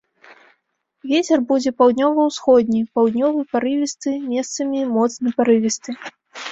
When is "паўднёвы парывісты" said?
2.97-4.19